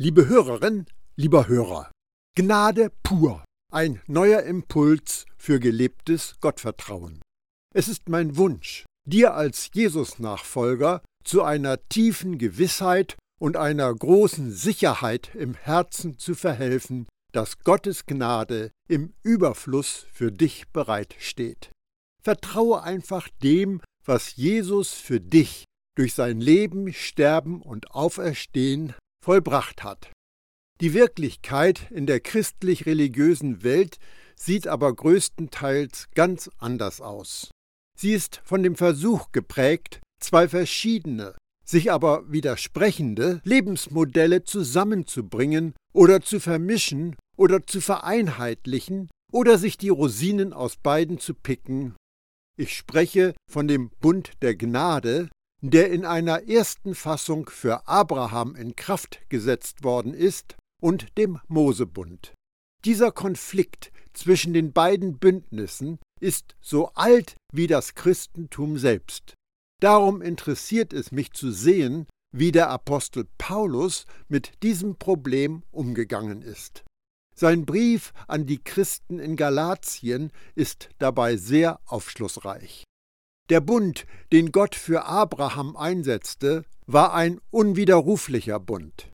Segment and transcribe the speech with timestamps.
[0.00, 0.86] Liebe Hörerin,
[1.16, 1.90] lieber Hörer,
[2.36, 7.20] Gnade pur, ein neuer Impuls für gelebtes Gottvertrauen.
[7.74, 15.34] Es ist mein Wunsch, dir als Jesus-Nachfolger zu einer tiefen Gewissheit und einer großen Sicherheit
[15.34, 21.72] im Herzen zu verhelfen, dass Gottes Gnade im Überfluss für dich bereitsteht.
[22.22, 25.64] Vertraue einfach dem, was Jesus für dich
[25.96, 28.94] durch sein Leben, Sterben und Auferstehen
[29.28, 30.10] vollbracht hat.
[30.80, 33.98] Die Wirklichkeit in der christlich-religiösen Welt
[34.36, 37.50] sieht aber größtenteils ganz anders aus.
[37.94, 46.40] Sie ist von dem Versuch geprägt, zwei verschiedene, sich aber widersprechende Lebensmodelle zusammenzubringen oder zu
[46.40, 51.96] vermischen oder zu vereinheitlichen oder sich die Rosinen aus beiden zu picken.
[52.58, 55.28] Ich spreche von dem Bund der Gnade,
[55.60, 62.34] der in einer ersten Fassung für Abraham in Kraft gesetzt worden ist, und dem Mosebund.
[62.84, 69.34] Dieser Konflikt zwischen den beiden Bündnissen ist so alt wie das Christentum selbst.
[69.80, 76.84] Darum interessiert es mich zu sehen, wie der Apostel Paulus mit diesem Problem umgegangen ist.
[77.34, 82.84] Sein Brief an die Christen in Galatien ist dabei sehr aufschlussreich.
[83.48, 89.10] Der Bund, den Gott für Abraham einsetzte, war ein unwiderruflicher Bund.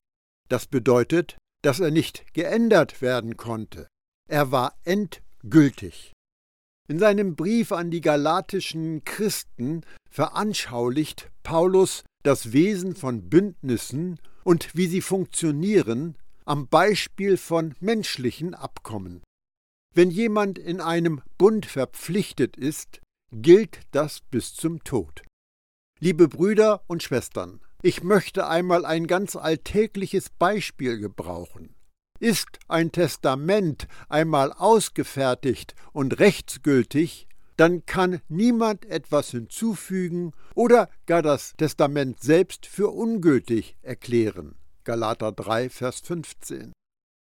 [0.49, 3.87] Das bedeutet, dass er nicht geändert werden konnte.
[4.29, 6.11] Er war endgültig.
[6.87, 14.87] In seinem Brief an die galatischen Christen veranschaulicht Paulus das Wesen von Bündnissen und wie
[14.87, 19.23] sie funktionieren am Beispiel von menschlichen Abkommen.
[19.95, 23.01] Wenn jemand in einem Bund verpflichtet ist,
[23.41, 25.23] gilt das bis zum Tod.
[25.99, 31.75] Liebe Brüder und Schwestern, ich möchte einmal ein ganz alltägliches Beispiel gebrauchen.
[32.19, 37.27] Ist ein Testament einmal ausgefertigt und rechtsgültig,
[37.57, 44.55] dann kann niemand etwas hinzufügen oder gar das Testament selbst für ungültig erklären.
[44.85, 46.71] Galater 3, Vers 15.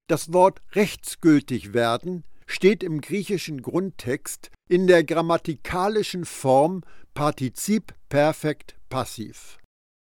[0.08, 6.84] Das Wort rechtsgültig werden steht im griechischen Grundtext in der grammatikalischen Form
[7.14, 9.58] Partizip Perfekt Passiv.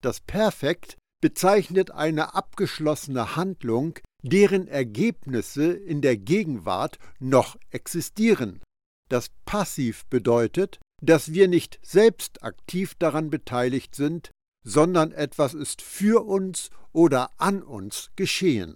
[0.01, 8.61] Das Perfekt bezeichnet eine abgeschlossene Handlung, deren Ergebnisse in der Gegenwart noch existieren.
[9.09, 14.31] Das Passiv bedeutet, dass wir nicht selbst aktiv daran beteiligt sind,
[14.65, 18.75] sondern etwas ist für uns oder an uns geschehen.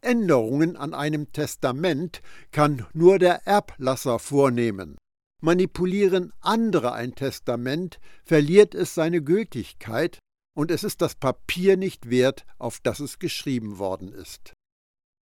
[0.00, 2.22] Änderungen an einem Testament
[2.52, 4.96] kann nur der Erblasser vornehmen.
[5.40, 10.18] Manipulieren andere ein Testament, verliert es seine Gültigkeit
[10.56, 14.52] und es ist das Papier nicht wert, auf das es geschrieben worden ist.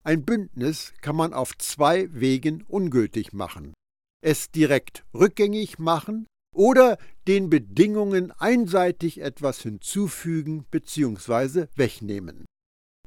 [0.03, 3.75] Ein Bündnis kann man auf zwei Wegen ungültig machen.
[4.22, 6.97] Es direkt rückgängig machen oder
[7.28, 11.66] den Bedingungen einseitig etwas hinzufügen bzw.
[11.75, 12.47] wegnehmen.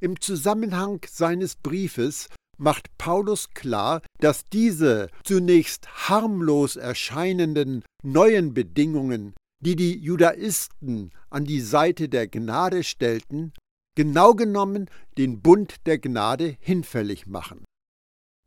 [0.00, 9.76] Im Zusammenhang seines Briefes macht Paulus klar, dass diese zunächst harmlos erscheinenden neuen Bedingungen, die
[9.76, 13.52] die Judaisten an die Seite der Gnade stellten,
[13.94, 14.88] genau genommen
[15.18, 17.64] den Bund der Gnade hinfällig machen.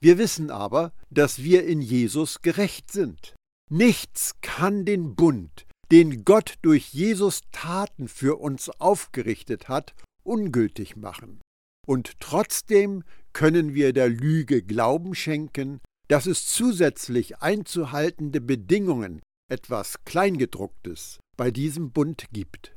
[0.02, 3.36] Wir wissen aber, dass wir in Jesus gerecht sind.
[3.70, 11.42] Nichts kann den Bund, den Gott durch Jesus Taten für uns aufgerichtet hat, ungültig machen.
[11.86, 13.04] Und trotzdem
[13.34, 21.92] können wir der Lüge Glauben schenken, dass es zusätzlich einzuhaltende Bedingungen, etwas Kleingedrucktes, bei diesem
[21.92, 22.76] Bund gibt.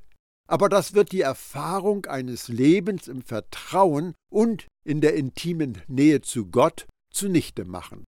[0.49, 6.47] Aber das wird die Erfahrung eines Lebens im Vertrauen und in der intimen Nähe zu
[6.47, 8.05] Gott zunichte machen.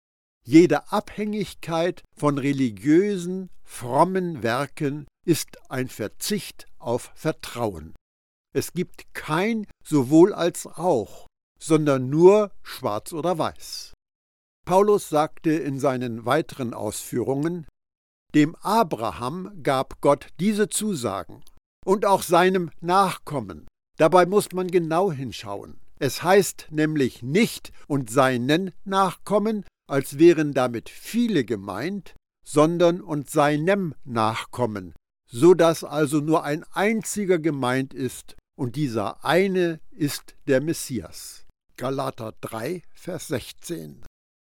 [0.45, 7.95] Jede Abhängigkeit von religiösen, frommen Werken ist ein Verzicht auf Vertrauen.
[8.55, 11.27] Es gibt kein sowohl als auch,
[11.59, 13.91] sondern nur schwarz oder weiß.
[14.65, 17.67] Paulus sagte in seinen weiteren Ausführungen,
[18.33, 21.43] dem Abraham gab Gott diese Zusagen
[21.85, 23.67] und auch seinem Nachkommen.
[23.97, 25.81] Dabei muss man genau hinschauen.
[25.99, 32.15] Es heißt nämlich nicht und seinen Nachkommen, als wären damit viele gemeint,
[32.47, 34.93] sondern und seinem Nachkommen,
[35.29, 41.45] so dass also nur ein einziger gemeint ist, und dieser eine ist der Messias.
[41.77, 44.03] Galater 3, Vers 16.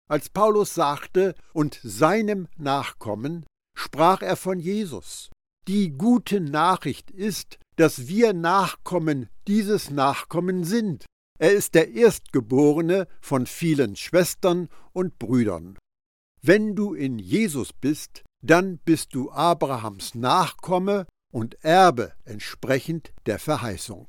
[0.08, 3.46] Als Paulus sagte, und seinem Nachkommen,
[3.76, 5.30] sprach er von Jesus.
[5.66, 11.06] Die gute Nachricht ist, dass wir Nachkommen dieses Nachkommen sind.
[11.38, 15.78] Er ist der Erstgeborene von vielen Schwestern und Brüdern.
[16.42, 24.08] Wenn du in Jesus bist, dann bist du Abrahams Nachkomme und Erbe entsprechend der Verheißung.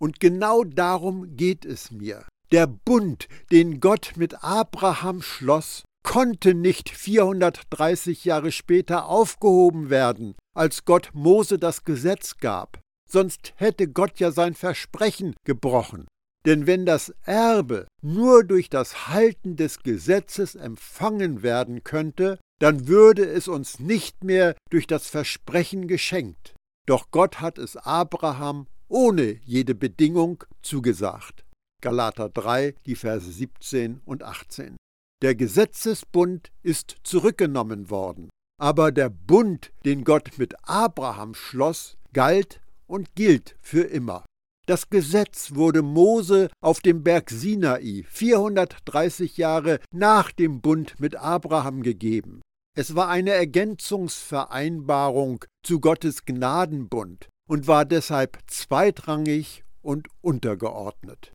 [0.00, 2.24] Und genau darum geht es mir.
[2.50, 10.86] Der Bund, den Gott mit Abraham schloss, konnte nicht 430 Jahre später aufgehoben werden, als
[10.86, 12.80] Gott Mose das Gesetz gab.
[13.10, 16.06] Sonst hätte Gott ja sein Versprechen gebrochen.
[16.46, 23.24] Denn wenn das Erbe nur durch das Halten des Gesetzes empfangen werden könnte, dann würde
[23.24, 26.54] es uns nicht mehr durch das Versprechen geschenkt.
[26.86, 31.44] Doch Gott hat es Abraham ohne jede Bedingung zugesagt.
[31.82, 34.76] Galater 3, die Verse 17 und 18.
[35.22, 38.30] Der Gesetzesbund ist zurückgenommen worden,
[38.60, 44.24] aber der Bund, den Gott mit Abraham schloss, galt und gilt für immer.
[44.66, 51.82] Das Gesetz wurde Mose auf dem Berg Sinai 430 Jahre nach dem Bund mit Abraham
[51.82, 52.42] gegeben.
[52.78, 61.32] Es war eine Ergänzungsvereinbarung zu Gottes Gnadenbund und war deshalb zweitrangig und untergeordnet.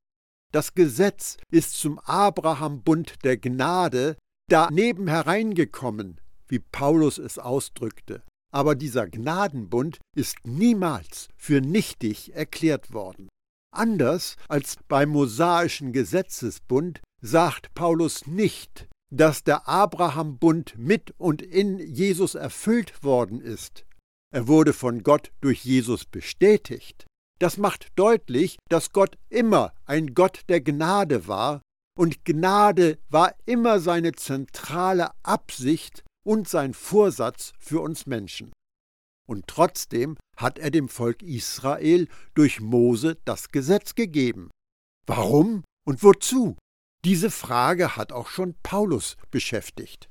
[0.54, 4.16] Das Gesetz ist zum Abraham-Bund der Gnade
[4.48, 6.18] daneben hereingekommen,
[6.48, 8.22] wie Paulus es ausdrückte.
[8.50, 13.28] Aber dieser Gnadenbund ist niemals für nichtig erklärt worden.
[13.70, 22.34] Anders als beim mosaischen Gesetzesbund sagt Paulus nicht, dass der Abraham-Bund mit und in Jesus
[22.34, 23.84] erfüllt worden ist.
[24.32, 27.06] Er wurde von Gott durch Jesus bestätigt.
[27.38, 31.62] Das macht deutlich, dass Gott immer ein Gott der Gnade war
[31.96, 38.52] und Gnade war immer seine zentrale Absicht und sein Vorsatz für uns Menschen.
[39.28, 44.50] Und trotzdem hat er dem Volk Israel durch Mose das Gesetz gegeben.
[45.06, 46.56] Warum und wozu?
[47.04, 50.08] Diese Frage hat auch schon Paulus beschäftigt.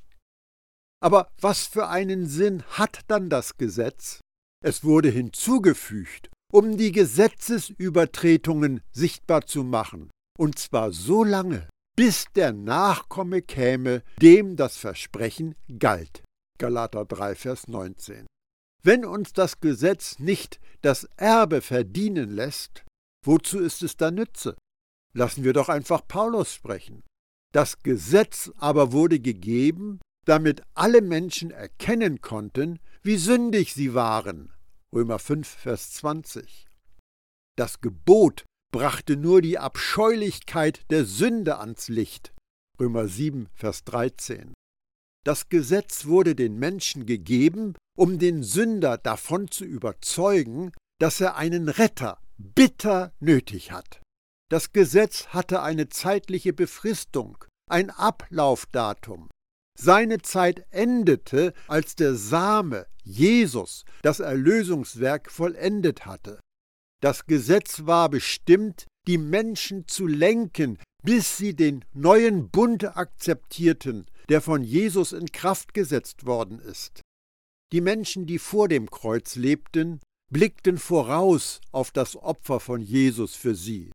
[1.02, 4.20] Aber was für einen Sinn hat dann das Gesetz?
[4.64, 11.68] Es wurde hinzugefügt, um die Gesetzesübertretungen sichtbar zu machen, und zwar so lange,
[11.98, 16.24] bis der Nachkomme käme, dem das Versprechen galt.
[16.60, 18.28] Galater 3, Vers 19.
[18.84, 22.86] Wenn uns das Gesetz nicht das Erbe verdienen lässt,
[23.26, 24.56] wozu ist es da Nütze?
[25.16, 27.04] Lassen wir doch einfach Paulus sprechen.
[27.54, 34.54] Das Gesetz aber wurde gegeben, damit alle Menschen erkennen konnten, wie sündig sie waren
[34.94, 36.68] Römer 5, Vers 20.
[37.58, 42.32] Das Gebot brachte nur die Abscheulichkeit der Sünde ans Licht.
[42.80, 44.54] Römer 7, Vers 13.
[45.26, 51.70] Das Gesetz wurde den Menschen gegeben, um den Sünder davon zu überzeugen, dass er einen
[51.70, 54.03] Retter bitter nötig hat.
[54.54, 59.32] Das Gesetz hatte eine zeitliche Befristung, ein Ablaufdatum.
[59.76, 66.40] Seine Zeit endete, als der Same, Jesus, das Erlösungswerk vollendet hatte.
[67.02, 74.40] Das Gesetz war bestimmt, die Menschen zu lenken, bis sie den neuen Bund akzeptierten, der
[74.40, 77.02] von Jesus in Kraft gesetzt worden ist.
[77.72, 80.00] Die Menschen, die vor dem Kreuz lebten,
[80.32, 83.90] blickten voraus auf das Opfer von Jesus für sie.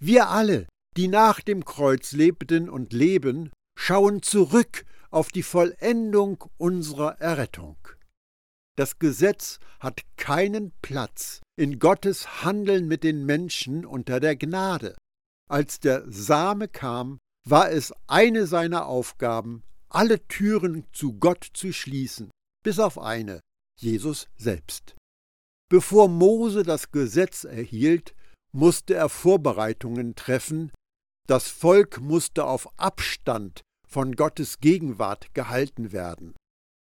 [0.00, 7.20] Wir alle, die nach dem Kreuz lebten und leben, schauen zurück auf die Vollendung unserer
[7.20, 7.76] Errettung.
[8.76, 14.96] Das Gesetz hat keinen Platz in Gottes Handeln mit den Menschen unter der Gnade.
[15.48, 22.30] Als der Same kam, war es eine seiner Aufgaben, alle Türen zu Gott zu schließen,
[22.62, 23.40] bis auf eine,
[23.80, 24.94] Jesus selbst.
[25.70, 28.14] Bevor Mose das Gesetz erhielt,
[28.52, 30.70] musste er Vorbereitungen treffen,
[31.26, 36.34] das Volk musste auf Abstand von Gottes Gegenwart gehalten werden.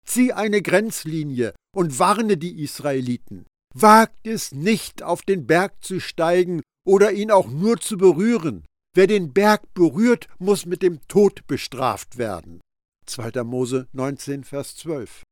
[0.05, 3.45] Zieh eine Grenzlinie und warne die Israeliten.
[3.73, 8.65] Wagt es nicht, auf den Berg zu steigen oder ihn auch nur zu berühren.
[8.95, 12.61] Wer den Berg berührt, muss mit dem Tod bestraft werden.
[13.05, 13.43] 2.
[13.43, 15.23] Mose 19, Vers 12.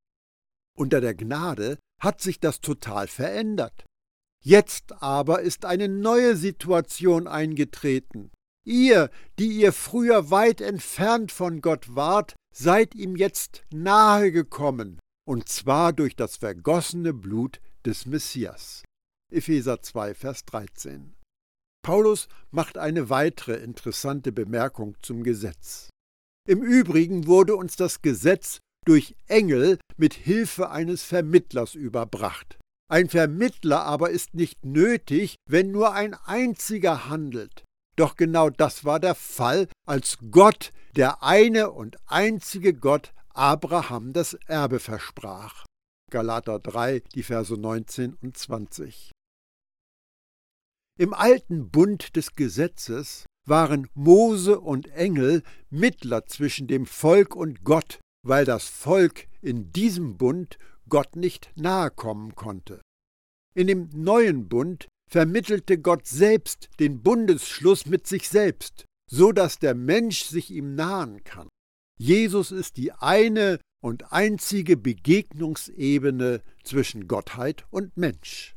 [0.77, 3.85] Unter der Gnade hat sich das total verändert.
[4.45, 8.29] Jetzt aber ist eine neue Situation eingetreten.
[8.63, 9.09] Ihr,
[9.39, 15.93] die ihr früher weit entfernt von Gott wart, seid ihm jetzt nahe gekommen, und zwar
[15.93, 18.83] durch das vergossene Blut des Messias.
[19.33, 21.15] Epheser 2, Vers 13.
[21.83, 25.89] Paulus macht eine weitere interessante Bemerkung zum Gesetz.
[26.47, 32.59] Im Übrigen wurde uns das Gesetz durch Engel mit Hilfe eines Vermittlers überbracht.
[32.87, 37.63] Ein Vermittler aber ist nicht nötig, wenn nur ein einziger handelt.
[37.97, 44.35] Doch genau das war der Fall, als Gott, der eine und einzige Gott, Abraham das
[44.47, 45.65] Erbe versprach.
[46.11, 49.11] Galater 3, die Verse 19 und 20.
[50.97, 57.99] Im alten Bund des Gesetzes waren Mose und Engel Mittler zwischen dem Volk und Gott,
[58.25, 60.57] weil das Volk in diesem Bund
[60.89, 62.81] Gott nicht nahe kommen konnte.
[63.55, 69.75] In dem neuen Bund vermittelte Gott selbst den Bundesschluss mit sich selbst, so dass der
[69.75, 71.47] Mensch sich ihm nahen kann.
[71.97, 78.55] Jesus ist die eine und einzige Begegnungsebene zwischen Gottheit und Mensch.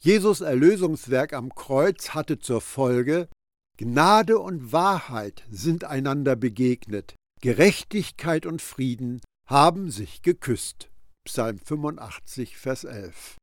[0.00, 3.28] Jesus Erlösungswerk am Kreuz hatte zur Folge,
[3.76, 10.88] Gnade und Wahrheit sind einander begegnet, Gerechtigkeit und Frieden haben sich geküsst.
[11.26, 13.36] Psalm 85, Vers 11.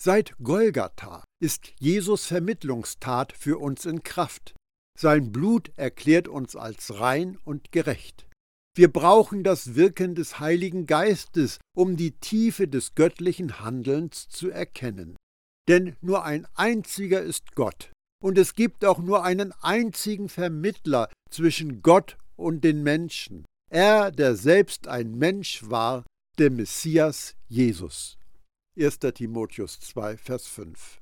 [0.00, 4.54] Seit Golgatha ist Jesus Vermittlungstat für uns in Kraft.
[4.98, 8.28] Sein Blut erklärt uns als rein und gerecht.
[8.76, 15.16] Wir brauchen das Wirken des Heiligen Geistes, um die Tiefe des göttlichen Handelns zu erkennen.
[15.68, 17.90] Denn nur ein einziger ist Gott,
[18.22, 24.36] und es gibt auch nur einen einzigen Vermittler zwischen Gott und den Menschen, er, der
[24.36, 26.04] selbst ein Mensch war,
[26.38, 28.18] der Messias Jesus.
[28.78, 28.98] 1.
[29.14, 31.00] Timotheus 2, Vers 5.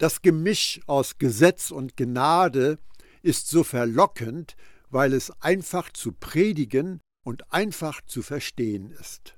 [0.00, 2.78] Das Gemisch aus Gesetz und Gnade
[3.22, 4.56] ist so verlockend,
[4.90, 9.36] weil es einfach zu predigen und einfach zu verstehen ist.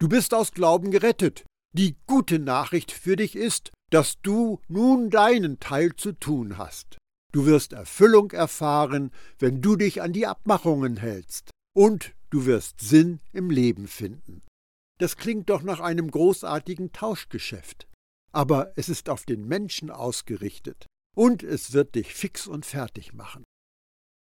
[0.00, 1.44] Du bist aus Glauben gerettet.
[1.72, 6.98] Die gute Nachricht für dich ist, dass du nun deinen Teil zu tun hast.
[7.32, 13.20] Du wirst Erfüllung erfahren, wenn du dich an die Abmachungen hältst, und du wirst Sinn
[13.32, 14.42] im Leben finden.
[14.98, 17.88] Das klingt doch nach einem großartigen Tauschgeschäft.
[18.32, 20.86] Aber es ist auf den Menschen ausgerichtet,
[21.16, 23.44] und es wird dich fix und fertig machen.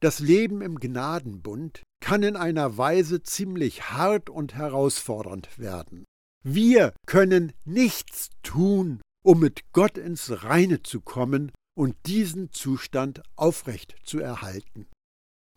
[0.01, 6.05] Das Leben im Gnadenbund kann in einer Weise ziemlich hart und herausfordernd werden.
[6.43, 13.95] Wir können nichts tun, um mit Gott ins Reine zu kommen und diesen Zustand aufrecht
[14.03, 14.87] zu erhalten.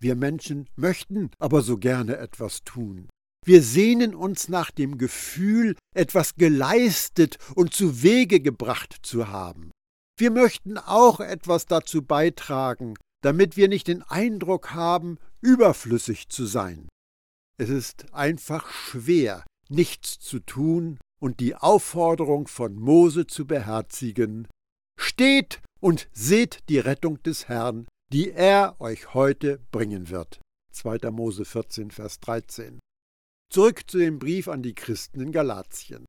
[0.00, 3.08] Wir Menschen möchten aber so gerne etwas tun.
[3.46, 9.70] Wir sehnen uns nach dem Gefühl, etwas geleistet und zu Wege gebracht zu haben.
[10.18, 16.88] Wir möchten auch etwas dazu beitragen, damit wir nicht den Eindruck haben, überflüssig zu sein.
[17.60, 24.46] Es ist einfach schwer, nichts zu tun und die Aufforderung von Mose zu beherzigen,
[25.00, 30.40] Steht und seht die Rettung des Herrn, die er euch heute bringen wird.
[30.72, 31.10] 2.
[31.12, 32.80] Mose 14, Vers 13.
[33.50, 36.04] Zurück zu dem Brief an die Christen in Galatien.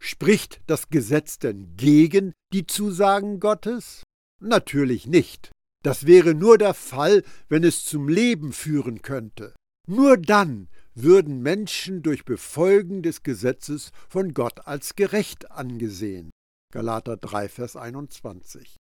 [0.00, 4.02] Spricht das Gesetz denn gegen die Zusagen Gottes?
[4.40, 5.50] Natürlich nicht.
[5.84, 9.54] Das wäre nur der Fall, wenn es zum Leben führen könnte.
[9.86, 16.30] Nur dann würden Menschen durch Befolgen des Gesetzes von Gott als gerecht angesehen.
[16.72, 18.76] Galater 3, Vers 21.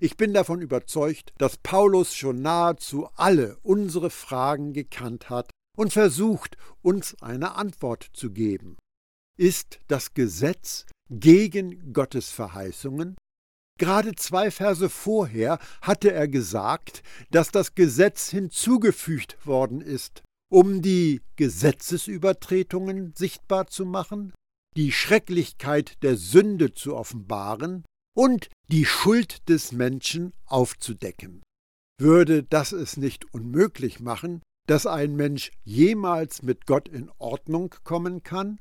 [0.00, 6.56] Ich bin davon überzeugt, dass Paulus schon nahezu alle unsere Fragen gekannt hat und versucht,
[6.82, 8.76] uns eine Antwort zu geben.
[9.36, 13.16] Ist das Gesetz gegen Gottes Verheißungen?
[13.78, 21.20] Gerade zwei Verse vorher hatte er gesagt, dass das Gesetz hinzugefügt worden ist, um die
[21.36, 24.32] Gesetzesübertretungen sichtbar zu machen,
[24.76, 27.84] die Schrecklichkeit der Sünde zu offenbaren
[28.16, 31.42] und die Schuld des Menschen aufzudecken.
[32.00, 38.22] Würde das es nicht unmöglich machen, dass ein Mensch jemals mit Gott in Ordnung kommen
[38.22, 38.58] kann?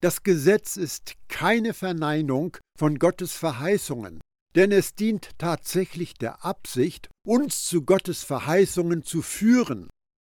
[0.00, 4.20] Das Gesetz ist keine Verneinung von Gottes Verheißungen,
[4.54, 9.88] denn es dient tatsächlich der Absicht, uns zu Gottes Verheißungen zu führen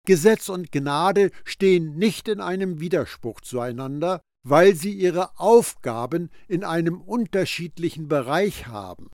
[0.06, 7.00] Gesetz und Gnade stehen nicht in einem Widerspruch zueinander, weil sie ihre Aufgaben in einem
[7.02, 9.10] unterschiedlichen Bereich haben.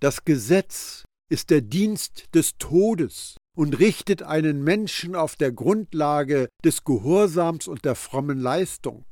[0.00, 6.82] Das Gesetz ist der Dienst des Todes und richtet einen Menschen auf der Grundlage des
[6.82, 9.04] Gehorsams und der frommen Leistung.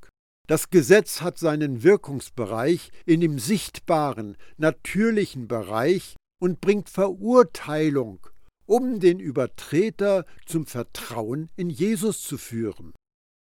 [0.46, 8.26] Das Gesetz hat seinen Wirkungsbereich in dem sichtbaren, natürlichen Bereich und bringt Verurteilung
[8.64, 12.94] um den Übertreter zum Vertrauen in Jesus zu führen.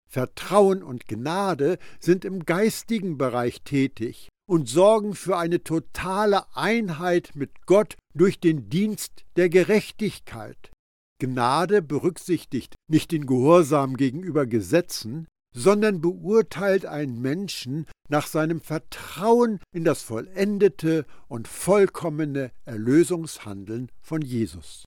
[0.10, 7.68] Vertrauen und Gnade sind im geistigen Bereich tätig und sorgen für eine totale Einheit mit
[7.68, 10.72] Gott durch den Dienst der Gerechtigkeit.
[11.20, 19.84] Gnade berücksichtigt nicht den Gehorsam gegenüber Gesetzen, sondern beurteilt einen Menschen nach seinem Vertrauen in
[19.84, 24.86] das vollendete und vollkommene Erlösungshandeln von Jesus.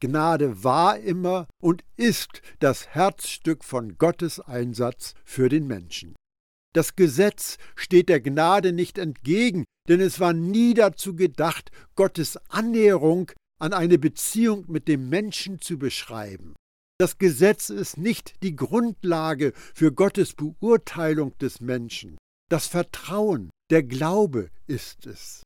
[0.00, 6.14] Gnade war immer und ist das Herzstück von Gottes Einsatz für den Menschen.
[6.74, 13.32] Das Gesetz steht der Gnade nicht entgegen, denn es war nie dazu gedacht, Gottes Annäherung
[13.60, 16.54] an eine Beziehung mit dem Menschen zu beschreiben.
[17.00, 22.18] Das Gesetz ist nicht die Grundlage für Gottes Beurteilung des Menschen.
[22.50, 25.42] Das Vertrauen, der Glaube ist es.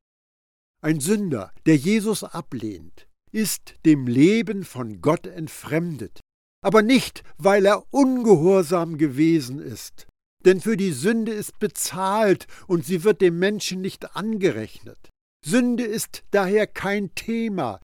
[0.83, 6.19] Ein Sünder, der Jesus ablehnt, ist dem Leben von Gott entfremdet,
[6.63, 10.07] aber nicht, weil er ungehorsam gewesen ist,
[10.45, 15.09] denn für die Sünde ist bezahlt und sie wird dem Menschen nicht angerechnet.
[15.45, 17.81] Sünde ist daher kein Thema.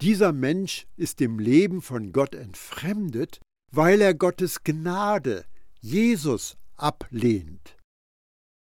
[0.00, 3.40] Dieser Mensch ist dem Leben von Gott entfremdet,
[3.72, 5.44] weil er Gottes Gnade,
[5.80, 7.76] Jesus, ablehnt.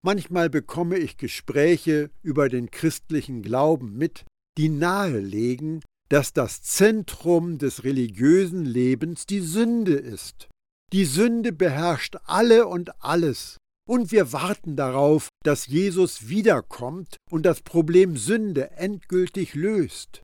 [0.02, 4.25] Manchmal bekomme ich Gespräche über den christlichen Glauben mit,
[4.58, 10.49] die nahelegen, dass das Zentrum des religiösen Lebens die Sünde ist.
[10.92, 13.58] Die Sünde beherrscht alle und alles,
[13.88, 20.22] und wir warten darauf, dass Jesus wiederkommt und das Problem Sünde endgültig löst.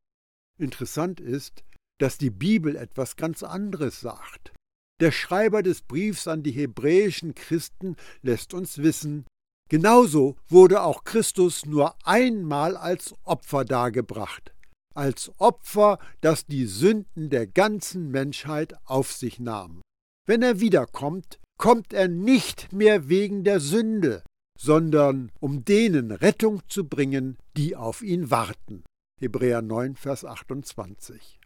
[0.58, 1.64] Interessant ist,
[1.98, 4.52] dass die Bibel etwas ganz anderes sagt.
[5.00, 9.26] Der Schreiber des Briefs an die hebräischen Christen lässt uns wissen,
[9.68, 14.54] genauso wurde auch Christus nur einmal als Opfer dargebracht,
[14.94, 19.82] als Opfer, das die Sünden der ganzen Menschheit auf sich nahm.
[20.26, 24.22] Wenn er wiederkommt, kommt er nicht mehr wegen der Sünde,
[24.58, 28.82] sondern um denen Rettung zu bringen, die auf ihn warten.
[29.20, 31.40] Hebräer 9, Vers 28.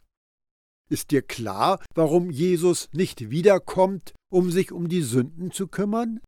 [0.89, 6.19] Ist dir klar, warum Jesus nicht wiederkommt, um sich um die Sünden zu kümmern?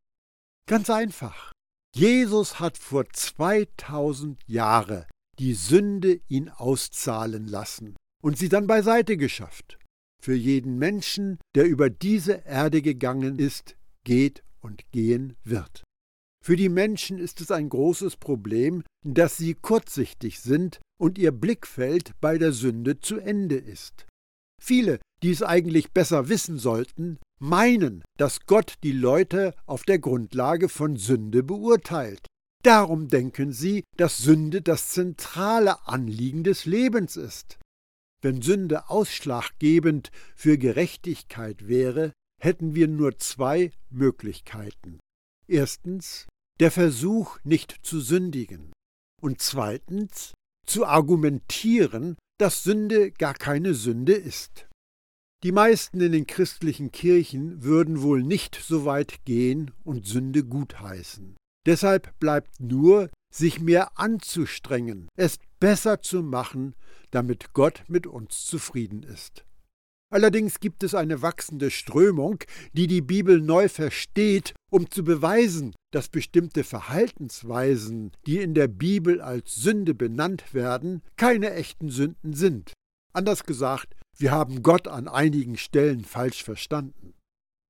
[0.68, 1.52] Ganz einfach.
[1.96, 5.06] Jesus hat vor 2000 Jahren
[5.38, 9.78] die Sünde ihn auszahlen lassen und sie dann beiseite geschafft
[10.24, 15.84] für jeden Menschen, der über diese Erde gegangen ist, geht und gehen wird.
[16.41, 22.13] Für die Menschen ist es ein großes Problem, dass sie kurzsichtig sind und ihr Blickfeld
[22.22, 24.08] bei der Sünde zu Ende ist.
[24.62, 30.70] Viele, die es eigentlich besser wissen sollten, meinen, dass Gott die Leute auf der Grundlage
[30.70, 32.26] von Sünde beurteilt.
[32.63, 37.60] Darum denken sie, dass Sünde das zentrale Anliegen des Lebens ist.
[38.22, 45.02] Wenn Sünde ausschlaggebend für Gerechtigkeit wäre, hätten wir nur zwei Möglichkeiten.
[45.50, 46.28] Erstens
[46.62, 48.72] der Versuch, nicht zu sündigen.
[49.22, 50.32] Und zweitens
[50.65, 54.67] zu argumentieren, dass Sünde gar keine Sünde ist.
[55.43, 61.36] Die meisten in den christlichen Kirchen würden wohl nicht so weit gehen und Sünde gutheißen.
[61.65, 66.76] Deshalb bleibt nur, sich mehr anzustrengen, es besser zu machen,
[67.12, 69.43] damit Gott mit uns zufrieden ist.
[70.13, 72.38] Allerdings gibt es eine wachsende Strömung,
[72.73, 79.21] die die Bibel neu versteht, um zu beweisen, dass bestimmte Verhaltensweisen, die in der Bibel
[79.21, 82.73] als Sünde benannt werden, keine echten Sünden sind.
[83.12, 87.15] Anders gesagt, wir haben Gott an einigen Stellen falsch verstanden.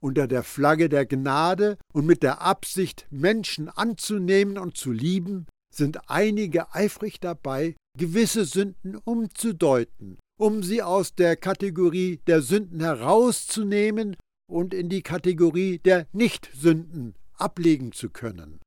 [0.03, 6.09] Unter der Flagge der Gnade und mit der Absicht, Menschen anzunehmen und zu lieben, sind
[6.09, 14.15] einige eifrig dabei, gewisse Sünden umzudeuten, um sie aus der Kategorie der Sünden herauszunehmen
[14.49, 18.59] und in die Kategorie der Nichtsünden ablegen zu können.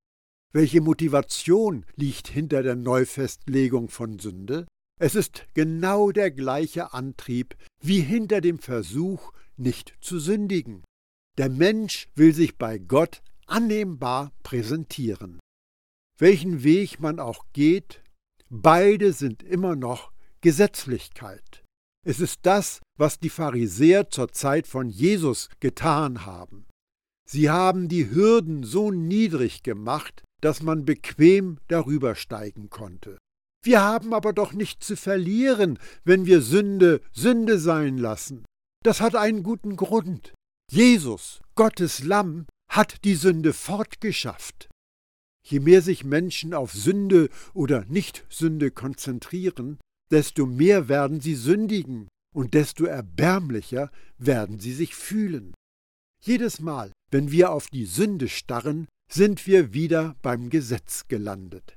[0.52, 4.66] Welche Motivation liegt hinter der Neufestlegung von Sünde?
[4.98, 10.82] Es ist genau der gleiche Antrieb wie hinter dem Versuch, nicht zu sündigen.
[11.36, 15.38] Der Mensch will sich bei Gott annehmbar präsentieren.
[16.18, 18.02] Welchen Weg man auch geht,
[18.48, 20.12] beide sind immer noch
[20.46, 21.64] Gesetzlichkeit.
[22.06, 26.66] Es ist das, was die Pharisäer zur Zeit von Jesus getan haben.
[27.28, 33.18] Sie haben die Hürden so niedrig gemacht, dass man bequem darüber steigen konnte.
[33.64, 38.44] Wir haben aber doch nichts zu verlieren, wenn wir Sünde Sünde sein lassen.
[38.84, 40.32] Das hat einen guten Grund.
[40.70, 44.68] Jesus, Gottes Lamm, hat die Sünde fortgeschafft.
[45.44, 52.54] Je mehr sich Menschen auf Sünde oder Nichtsünde konzentrieren, desto mehr werden sie sündigen und
[52.54, 55.54] desto erbärmlicher werden sie sich fühlen.
[56.22, 61.76] Jedes Mal, wenn wir auf die Sünde starren, sind wir wieder beim Gesetz gelandet.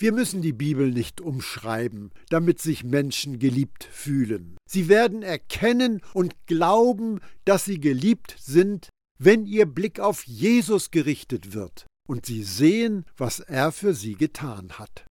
[0.00, 4.56] Wir müssen die Bibel nicht umschreiben, damit sich Menschen geliebt fühlen.
[4.68, 11.52] Sie werden erkennen und glauben, dass sie geliebt sind, wenn ihr Blick auf Jesus gerichtet
[11.52, 15.07] wird und sie sehen, was er für sie getan hat.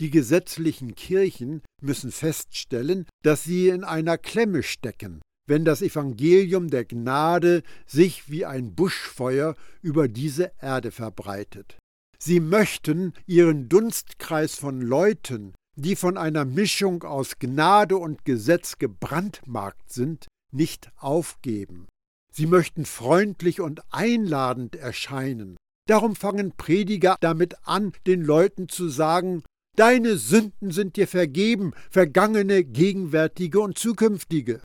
[0.00, 6.86] Die gesetzlichen Kirchen müssen feststellen, dass sie in einer Klemme stecken, wenn das Evangelium der
[6.86, 11.78] Gnade sich wie ein Buschfeuer über diese Erde verbreitet.
[12.18, 19.92] Sie möchten ihren Dunstkreis von Leuten, die von einer Mischung aus Gnade und Gesetz gebrandmarkt
[19.92, 21.86] sind, nicht aufgeben.
[22.32, 25.56] Sie möchten freundlich und einladend erscheinen.
[25.86, 29.42] Darum fangen Prediger damit an, den Leuten zu sagen,
[29.76, 34.62] Deine Sünden sind dir vergeben, vergangene, gegenwärtige und zukünftige.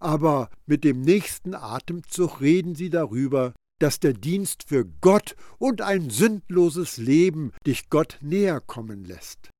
[0.00, 6.10] Aber mit dem nächsten Atemzug reden sie darüber, dass der Dienst für Gott und ein
[6.10, 9.50] sündloses Leben dich Gott näher kommen lässt.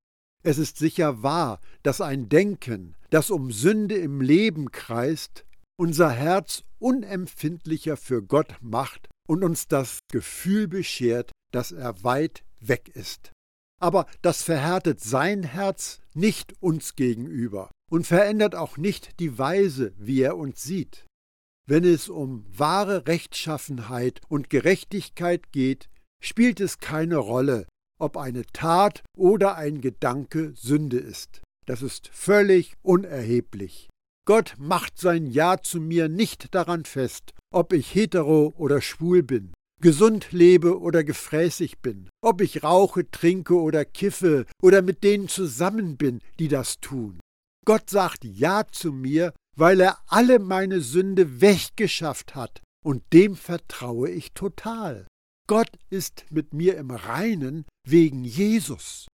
[0.42, 5.44] Es ist sicher wahr, dass ein Denken, das um Sünde im Leben kreist,
[5.76, 12.88] unser Herz unempfindlicher für Gott macht und uns das Gefühl beschert, dass er weit weg
[12.94, 13.32] ist.
[13.80, 20.20] Aber das verhärtet sein Herz nicht uns gegenüber und verändert auch nicht die Weise, wie
[20.20, 21.06] er uns sieht.
[21.66, 25.88] Wenn es um wahre Rechtschaffenheit und Gerechtigkeit geht,
[26.20, 27.66] spielt es keine Rolle,
[28.00, 31.42] ob eine Tat oder ein Gedanke Sünde ist.
[31.66, 33.88] Das ist völlig unerheblich.
[34.26, 39.52] Gott macht sein Ja zu mir nicht daran fest, ob ich hetero oder schwul bin
[39.80, 45.96] gesund lebe oder gefräßig bin, ob ich rauche, trinke oder kiffe oder mit denen zusammen
[45.96, 47.20] bin, die das tun.
[47.64, 54.08] Gott sagt Ja zu mir, weil er alle meine Sünde weggeschafft hat, und dem vertraue
[54.08, 55.06] ich total.
[55.48, 59.08] Gott ist mit mir im Reinen wegen Jesus.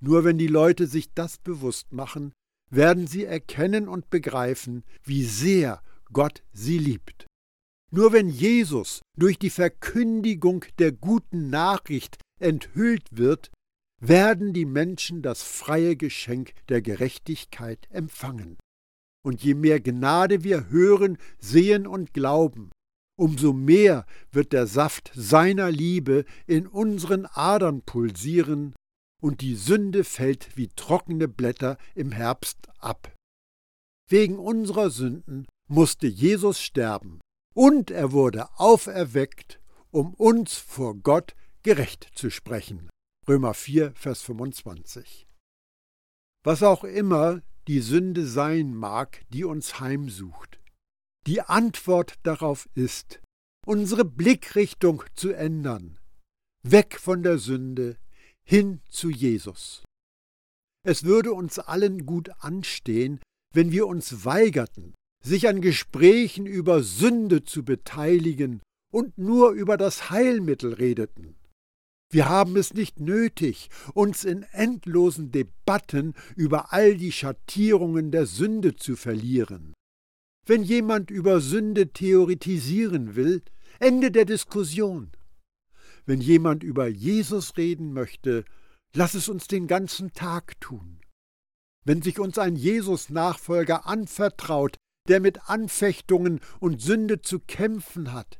[0.00, 2.32] Nur wenn die Leute sich das bewusst machen,
[2.70, 7.26] werden sie erkennen und begreifen, wie sehr Gott sie liebt.
[7.94, 13.50] Nur wenn Jesus durch die Verkündigung der guten Nachricht enthüllt wird,
[14.00, 18.56] werden die Menschen das freie Geschenk der Gerechtigkeit empfangen.
[19.24, 22.70] Und je mehr Gnade wir hören, sehen und glauben,
[23.16, 28.74] umso mehr wird der Saft seiner Liebe in unseren Adern pulsieren,
[29.22, 33.14] und die Sünde fällt wie trockene Blätter im Herbst ab.
[34.08, 37.20] Wegen unserer Sünden musste Jesus sterben,
[37.54, 39.60] und er wurde auferweckt,
[39.90, 42.88] um uns vor Gott gerecht zu sprechen.
[43.28, 45.26] Römer 4, Vers 25.
[46.44, 50.60] Was auch immer die Sünde sein mag, die uns heimsucht.
[51.26, 53.20] Die Antwort darauf ist,
[53.64, 56.00] unsere Blickrichtung zu ändern,
[56.64, 57.96] weg von der Sünde
[58.44, 59.84] hin zu Jesus.
[60.84, 63.20] Es würde uns allen gut anstehen,
[63.54, 68.60] wenn wir uns weigerten, sich an Gesprächen über Sünde zu beteiligen
[68.92, 71.36] und nur über das Heilmittel redeten.
[72.10, 78.76] Wir haben es nicht nötig, uns in endlosen Debatten über all die Schattierungen der Sünde
[78.76, 79.72] zu verlieren.
[80.46, 83.42] Wenn jemand über Sünde theoretisieren will,
[83.78, 85.10] Ende der Diskussion.
[86.04, 88.44] Wenn jemand über Jesus reden möchte,
[88.94, 91.00] lass es uns den ganzen Tag tun.
[91.84, 94.76] Wenn sich uns ein Jesus-Nachfolger anvertraut,
[95.08, 98.38] der mit Anfechtungen und Sünde zu kämpfen hat,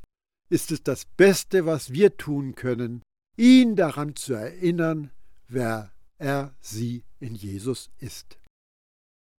[0.48, 3.02] ist es das Beste, was wir tun können,
[3.36, 5.10] ihn daran zu erinnern,
[5.48, 8.38] wer er sie in Jesus ist.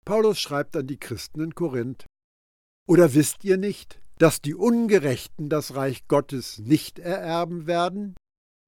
[0.05, 2.05] Paulus schreibt an die Christen in Korinth,
[2.87, 8.15] Oder wisst ihr nicht, dass die Ungerechten das Reich Gottes nicht ererben werden?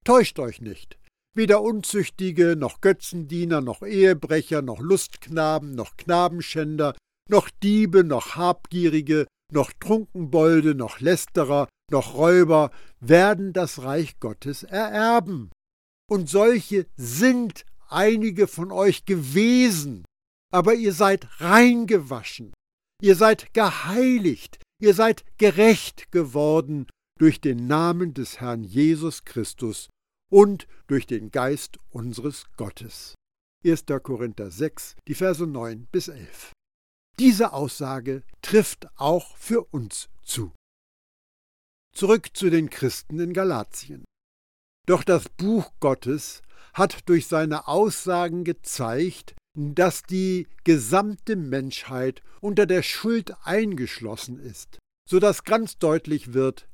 [0.06, 0.98] Täuscht euch nicht.
[1.34, 6.96] Weder Unzüchtige, noch Götzendiener, noch Ehebrecher, noch Lustknaben, noch Knabenschänder,
[7.30, 15.52] noch Diebe, noch Habgierige, noch Trunkenbolde, noch Lästerer, noch Räuber werden das Reich Gottes ererben.
[16.10, 20.06] Und solche sind einige von euch gewesen,
[20.52, 22.54] aber ihr seid reingewaschen,
[23.02, 26.88] ihr seid geheiligt, ihr seid gerecht geworden
[27.20, 29.90] durch den Namen des Herrn Jesus Christus
[30.32, 33.16] und durch den Geist unseres Gottes.
[33.66, 33.86] 1.
[34.04, 36.52] Korinther 6, die Verse 9 bis 11.
[37.17, 40.51] Diese Aussage trifft auch für uns zu.
[41.93, 44.04] Zurück zu den Christen in Galatien.
[44.86, 46.41] Doch das Buch Gottes
[46.73, 54.78] hat durch seine Aussagen gezeigt, dass die gesamte Menschheit unter der Schuld eingeschlossen ist,
[55.10, 56.67] so dass ganz deutlich wird,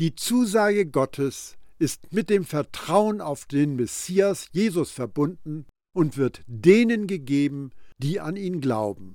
[0.00, 7.06] die Zusage Gottes ist mit dem Vertrauen auf den Messias Jesus verbunden und wird denen
[7.06, 9.14] gegeben, die an ihn glauben.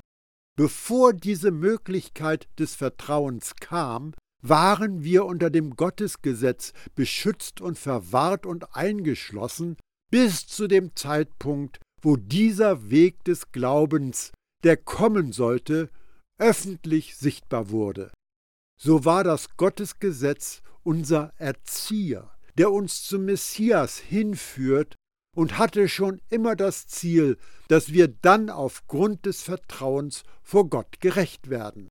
[0.59, 8.75] Bevor diese Möglichkeit des Vertrauens kam, waren wir unter dem Gottesgesetz beschützt und verwahrt und
[8.75, 9.77] eingeschlossen
[10.11, 14.33] bis zu dem Zeitpunkt, wo dieser Weg des Glaubens,
[14.65, 15.89] der kommen sollte,
[16.37, 18.11] öffentlich sichtbar wurde.
[18.77, 24.97] So war das Gottesgesetz unser Erzieher, der uns zum Messias hinführt
[25.39, 27.37] und hatte schon immer das Ziel,
[27.69, 31.87] dass wir dann aufgrund des Vertrauens vor Gott gerecht werden.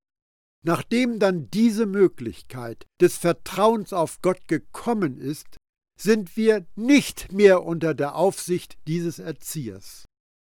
[0.62, 5.56] Nachdem dann diese Möglichkeit des Vertrauens auf Gott gekommen ist,
[5.98, 10.04] sind wir nicht mehr unter der Aufsicht dieses Erziehers.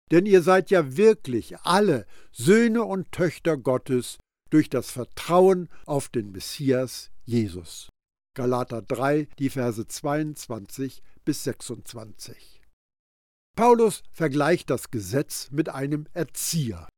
[0.10, 4.20] Denn ihr seid ja wirklich alle Söhne und Töchter Gottes
[4.52, 7.90] durch das Vertrauen auf den Messias Jesus.
[8.38, 12.55] Galater 3, die Verse 22 bis 26.
[13.56, 16.90] Paulus vergleicht das Gesetz mit einem Erzieher.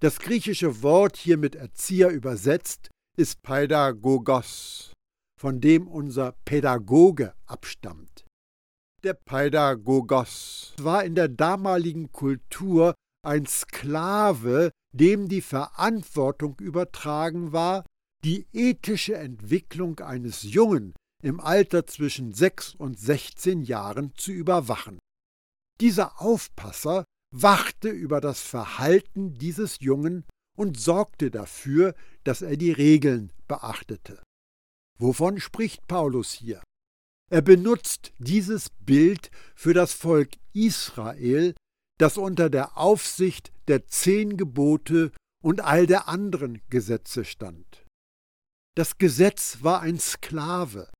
[0.00, 4.92] Das griechische Wort hier mit Erzieher übersetzt ist Pädagogos,
[5.40, 8.26] von dem unser Pädagoge abstammt.
[9.02, 12.94] Der Pädagogos war in der damaligen Kultur
[13.26, 17.86] ein Sklave, dem die Verantwortung übertragen war,
[18.24, 24.98] die ethische Entwicklung eines Jungen im Alter zwischen sechs und sechzehn Jahren zu überwachen.
[25.80, 27.04] Dieser Aufpasser
[27.34, 30.24] wachte über das Verhalten dieses Jungen
[30.56, 34.22] und sorgte dafür, dass er die Regeln beachtete.
[34.98, 36.62] Wovon spricht Paulus hier?
[37.30, 41.54] Er benutzt dieses Bild für das Volk Israel,
[41.98, 47.86] das unter der Aufsicht der zehn Gebote und all der anderen Gesetze stand.
[48.76, 50.90] Das Gesetz war ein Sklave,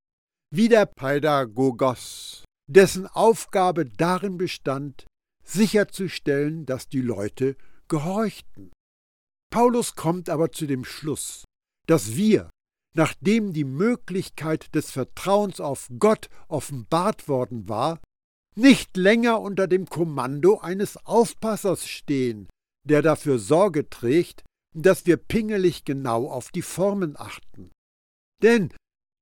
[0.51, 5.07] wie der Pädagogos, dessen Aufgabe darin bestand,
[5.45, 7.57] sicherzustellen, dass die Leute
[7.89, 8.71] gehorchten.
[9.51, 11.45] Paulus kommt aber zu dem Schluss,
[11.87, 12.49] dass wir,
[12.95, 18.01] nachdem die Möglichkeit des Vertrauens auf Gott offenbart worden war,
[18.55, 22.49] nicht länger unter dem Kommando eines Aufpassers stehen,
[22.89, 24.43] der dafür Sorge trägt,
[24.75, 27.71] dass wir pingelig genau auf die Formen achten.
[28.43, 28.73] Denn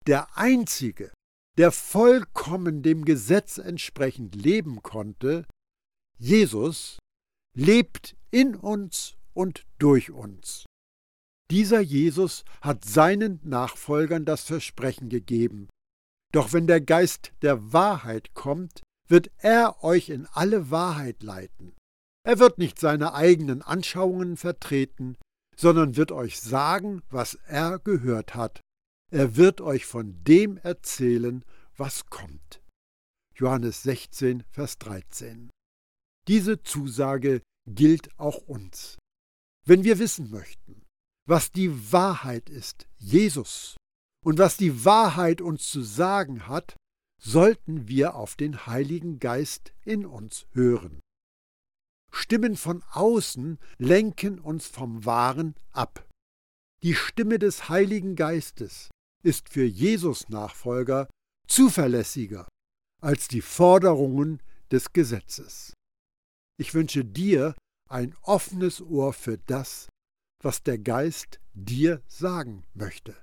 [0.07, 1.13] der Einzige,
[1.59, 5.47] der vollkommen dem Gesetz entsprechend leben konnte,
[6.19, 6.99] Jesus
[7.55, 10.67] lebt in uns und durch uns.
[11.51, 15.69] Dieser Jesus hat seinen Nachfolgern das Versprechen gegeben.
[16.33, 21.75] Doch wenn der Geist der Wahrheit kommt, wird er euch in alle Wahrheit leiten.
[22.25, 25.17] Er wird nicht seine eigenen Anschauungen vertreten,
[25.57, 28.61] sondern wird euch sagen, was er gehört hat.
[29.13, 31.45] Er wird euch von dem erzählen,
[31.77, 32.63] was kommt.
[33.35, 35.51] Johannes 16, Vers 13.
[36.29, 38.99] Diese Zusage gilt auch uns.
[39.67, 40.87] Wenn wir wissen möchten,
[41.27, 43.77] was die Wahrheit ist, Jesus,
[44.25, 46.77] und was die Wahrheit uns zu sagen hat,
[47.21, 51.01] sollten wir auf den Heiligen Geist in uns hören.
[52.13, 56.09] Stimmen von außen lenken uns vom Wahren ab.
[56.83, 58.89] Die Stimme des Heiligen Geistes
[59.23, 61.09] ist für Jesus Nachfolger
[61.47, 62.49] zuverlässiger
[63.01, 65.73] als die Forderungen des Gesetzes.
[66.59, 67.55] Ich wünsche dir
[67.89, 69.89] ein offenes Ohr für das,
[70.43, 73.17] was der Geist dir sagen möchte.